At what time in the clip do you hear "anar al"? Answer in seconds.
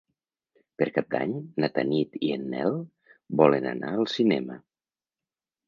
3.75-4.11